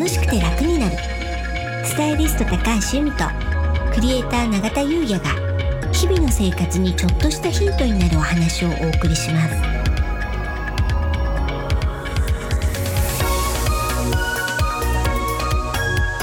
[0.00, 0.96] 楽しくて楽になる。
[1.84, 2.56] スタイリスト高
[2.90, 3.24] 橋由美と
[3.92, 5.34] クリエイター永田優也が
[5.92, 9.54] 日々の生活にちょっとしたヒントになるお話をお送りします。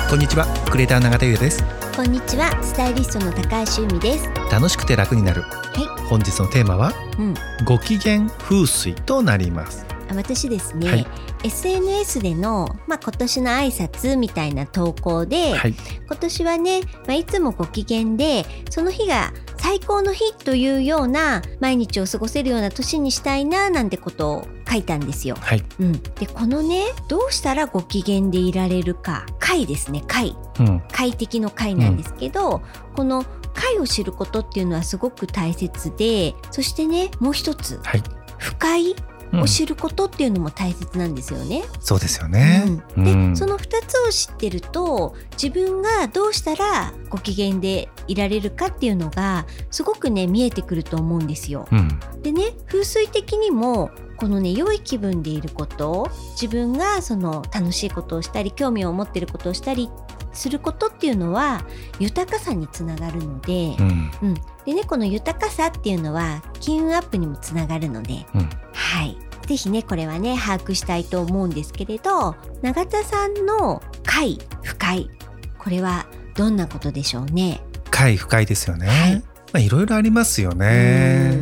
[0.10, 1.64] こんにちはクリエイター永田優也です。
[1.96, 4.28] こんにちはスタイリストの高橋由美です。
[4.52, 5.44] 楽しくて楽になる。
[5.44, 6.08] はい。
[6.08, 7.36] 本日のテーマはうん。
[7.64, 9.86] ご機嫌風水となります。
[9.92, 11.08] あ私ですね、はい。
[11.44, 15.76] SNS での、まあ、今年の挨拶みたいな投稿で、はい。
[16.06, 25.36] 今年はね、まあ、いつもご機嫌でその日が最高の日というような毎日を過ごせるような年にしたいななんてことを書いたんですよ。
[25.40, 25.64] はい。
[25.80, 29.26] うん、でこのねどうしたらご機嫌でいられるか。
[29.40, 30.82] 快ですね快うん。
[30.92, 32.62] 快適の快なんですけど、
[32.96, 33.26] この
[33.58, 38.04] 快を知ることっていうのはすごく大切でそしてねもう一つはい、
[38.38, 38.96] 不快うん
[39.34, 41.64] を知ることっていうのも大切なんですよね。
[41.80, 43.04] そうですよね、うん。
[43.04, 43.36] で、うん。
[43.36, 51.68] その2つを知ってると自分がどうしたらご機嫌でいられるかっていうのがすごくね見えてくると思うんですよ。
[51.72, 52.00] うん。
[52.22, 59.90] でね風水的にもこのね良い気分でいること自分がその楽しいことをしたり興味を持ってることをしたり
[60.38, 61.66] することっていうのは
[62.00, 64.12] 豊かさにつながるので、うん。
[64.22, 64.34] うん、
[64.66, 68.50] でねこの豊かさっていうのは金運アップにもつながるので、うん。
[68.74, 69.18] はい。
[69.48, 75.10] ぜひね、これはね、把握したいと思うんですけれど、永田さんの快、不快、
[75.58, 77.62] これはどんなことでしょうね？
[77.90, 79.16] 快不快ですよね、はい。
[79.16, 81.42] まあいろいろありますよね。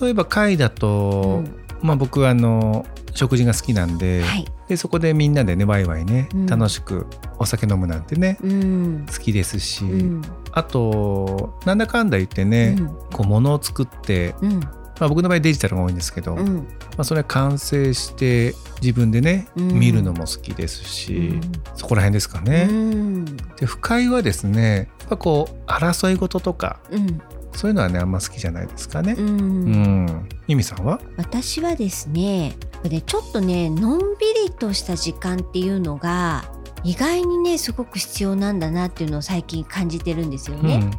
[0.00, 1.54] 例えば快だうと、ん。
[1.82, 4.46] まあ僕はあの食事が好きなんで,、はい。
[4.68, 7.06] でそこでみんなでねワイワイね、うん楽しく
[7.38, 9.06] お酒飲むなんてねうん。
[9.10, 10.22] 好きですし、うん。
[10.52, 12.76] あとなんだかんだ言ってね、
[13.12, 14.60] こう物を作って、うん。
[15.00, 16.68] まあ、僕の場合デジタルが多いんですけど、まうん。
[16.98, 21.40] あ、それ完成して自分でね、うん見るのも好きですし、うん
[21.74, 22.66] そこら辺ですかうね。
[22.66, 23.24] ん。
[23.56, 27.20] で不快はですねやっぱこう争い事とかうん。
[27.54, 29.14] そういうのはねあんま好きじゃないですかね。
[29.18, 29.20] う。
[29.22, 31.00] うんん、ゆみさんは？
[31.18, 36.44] 私はですね、これちょっとね、のんびりとした時間っていうのが、
[36.84, 40.90] 意外にね、すごく必要なんだなっていうのを最近感じてるんですよね。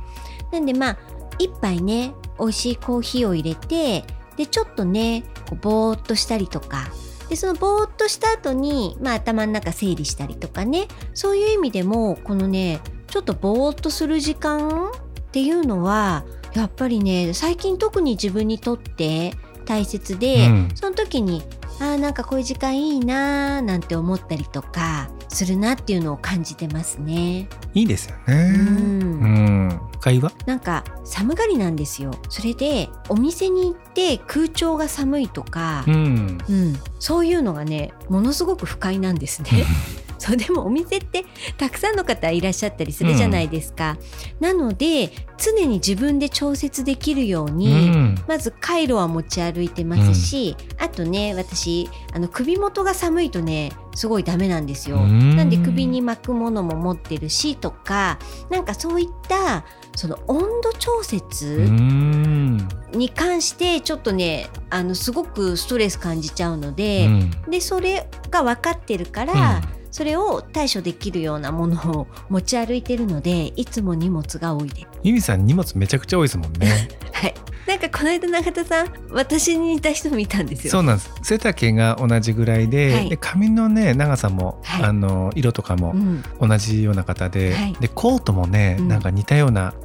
[0.54, 0.98] なんでまあ
[1.40, 4.06] 一杯ね美味しいコーヒーを入れて
[4.38, 6.88] でちょっとねこうぼーっとしたりとか
[7.28, 14.92] でそのぼーっとした後にまあ頭の中整理したりとかねそういう意味でもこのねちょっとぼーっとする時間っ
[15.32, 16.24] ていうのは
[16.54, 19.34] やっぱりね最近特に自分にとって
[19.66, 21.42] 大切で、うんその時に
[21.84, 27.50] あーなんかこういう時間いいなーなんて思ったりとかするなっていうのを感じてますね。
[27.74, 28.52] いいですようね。
[28.52, 29.26] んう
[29.68, 39.50] ん、不快はなんか寒がりなんですよそれでお店に行って空調が寒いとかう、んうんそういうのがねものすごく不快なんですね。
[40.23, 41.25] そうでもお店って
[41.57, 43.97] たくさんの方いらっしゃったりするじゃないですか。
[44.39, 48.16] なので常に自分で調節できるよううに、ん。
[48.25, 54.95] まずカイロは持ち歩いてますし、あとね私あの首元が寒いとねすごいダメなんですよ。
[54.95, 55.35] うん。
[55.35, 58.17] なんで首に巻くものも持ってるしとか
[58.50, 62.67] なんかそういったその温度調節うん。
[62.94, 67.31] に関してちょっとねあのすごくストレス感じちゃうのうで、ん。
[67.50, 69.61] でそれが分かってるから、
[69.94, 74.88] それを対処できるようなものを持ち歩いてるのでいつも荷物が多いです。
[75.04, 76.90] ゆみさん荷物めちゃくちゃ多いですもんね。
[77.14, 77.36] はい、
[77.68, 80.72] なんかこの間永田さん私に似た人見たんですよ。
[80.72, 81.12] そうなんです。
[81.22, 89.76] 背丈が同じぐらいで、はいで髪のね長さも、はいあの色とかもうん同じような方で、はいでコートもね、うんなんか似たような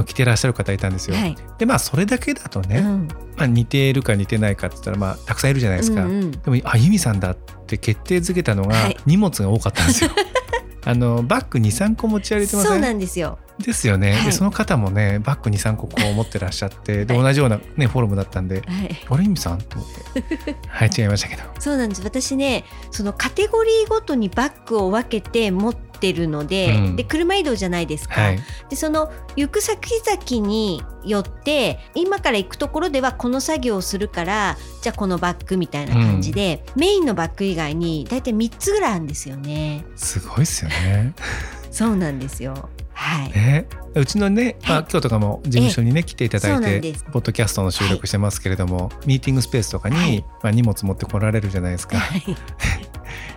[0.00, 1.16] の着てらっしゃる方いたんですよ。
[1.16, 3.08] はい、でまあそれだけだとね、うん。
[3.36, 6.04] まあ、似ているか似てないかって言ったらまあたくさんいるじゃないですか。
[6.04, 6.30] うんうん。
[6.30, 8.96] でもあユミさんだって決定づけたのが、はい。
[9.06, 10.10] 荷物が多かったんですよ。
[10.82, 12.72] あのバッグ23個持ち歩いてません？
[12.72, 13.38] そうなんですよ。
[13.58, 14.24] ですよね、はい。
[14.26, 17.22] でその方もねバッグ23個こう持ってらっしゃってではい。
[17.22, 19.88] 同じような、ね、フォルムだったんではい「あれユミさん?」と思っ
[20.24, 20.56] て。
[20.66, 21.42] はい違いましたけど。
[21.58, 22.02] そうなんです。
[22.02, 26.96] 私ねそのカテゴリーごとにバッグを分けて持ってるので,、うん。
[26.96, 28.38] で車移動じゃないですか、はい。
[28.68, 39.84] でその行く先々によって今から行くところではこの作業をするからじゃあこのバッグみたいな感じで、メインのバッグ以外に大体3つぐらいあるんですよね。
[39.96, 41.14] すごいっすよね。
[41.70, 42.68] そうなんですよ。
[42.92, 50.24] はい、ねうちのね、まあ、はい今日とかも事務所にね、来ていただいてポッドキャストの収録してますけれども、ミーティングスペースとかに、はい。
[50.42, 51.98] まあ、荷物持ってこられるじゃないですか。
[51.98, 52.22] はい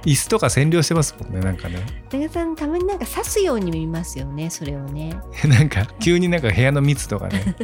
[0.06, 1.86] 椅子とか占領してますもんねなんかね。
[2.10, 5.18] 長さんたまになんか刺すように見ますよねそれをね。
[5.48, 7.56] なんか急になんか部屋の密度がね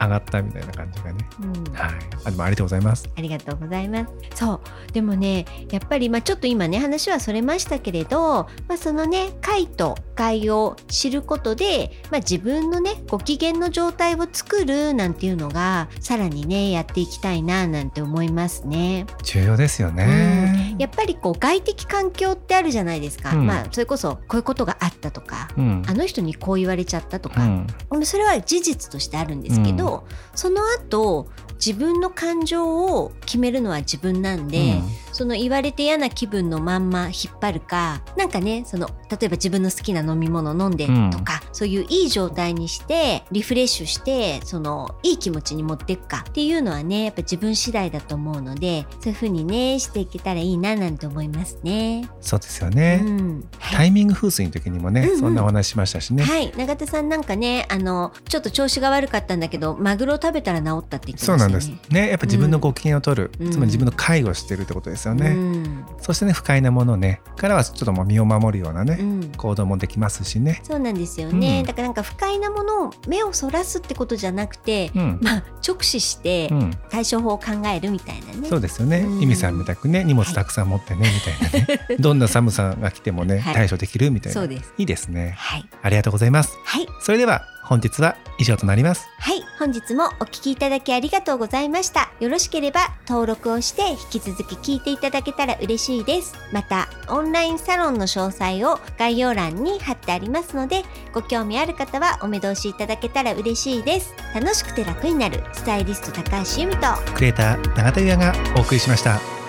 [0.00, 1.90] 上がったみたいな感じがね、うん、はい。
[2.24, 3.08] あでもありがとうございます。
[3.16, 4.12] ありがとうございます。
[4.34, 4.54] そ
[4.88, 4.92] う。
[4.92, 19.06] でもねやっぱりまあちょっと今ね話はそれましたけれど、まあ、そのね快と快を知ることで、まあ、自分のねご機嫌の状態を作るなんていうのがさらにねやっていきたいななんて思いますね。
[19.22, 27.44] 重要ですよね、うん、やっぱりこう外的環境ってあるじゃないですか、うん、まあそれこそこういうことがあったとか、うん、あの人にこう言われちゃったとか、
[27.90, 31.28] うん、それは事実としてあるんですけど、その後
[31.64, 34.82] 自分の感情を決めるのは自分なんで、うん、
[35.12, 52.08] その言われて嫌な気分のまんま引っ張るかなんかねその例えば自分の好きな飲み物飲んでとか、うん、そういういい状態にしてリフレッシュしてそのいい気持ちに持っていくかっていうのはねやっぱ自分次第だと思うのでそういう風にねしていけたらいいななんて思いますね。
[52.20, 56.22] そうですよね、うん、タイミング風水の時にもね、うんうん、そんなお話しましたしね。
[56.22, 56.52] はい。
[56.56, 61.52] 永田さんなんかねあのちょっと調子が悪かったんだけどマグロ食べたら治ったって言ってましたね。
[61.52, 61.72] んです。
[61.90, 70.60] ねやっぱ自分のご機嫌を取る、うん、つまり自分の介護してるってことですよね、うん、そしてね不快なものねからはちょっともう身を守るようなね、うん、行動もできますしね。
[70.64, 76.50] そうなんですよね、だからなんか不快なものを目をそらすってことじゃなくて、まあ直視して
[76.90, 81.96] 対処法を考えるみたいなね、そうですよね、意味さんみたくね荷物たくさん持ってね、はい、みたいなね。
[82.00, 84.74] どんな寒さが来てもね、対処できるみたいな、そうです。
[84.78, 89.08] いいですね、はい、ありがとうございます、はい、それでは本日は以上となります。
[89.20, 92.10] はい本日もお聞きいただきありがとうございました。
[92.18, 96.34] よろしければ登録をして引き続き聞いていただけたら嬉しいです。
[96.52, 100.82] またオンラインサロンの詳細を概要欄に貼ってありますので
[101.12, 104.14] ご興味ある方はお目通しいただけたら嬉しいです。
[104.34, 109.39] 楽しくて楽になるスタイリスト高橋由美とクリエイター永田優也がお送りしました